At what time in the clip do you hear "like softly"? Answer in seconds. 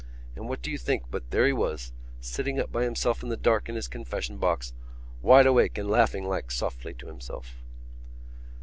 6.27-6.95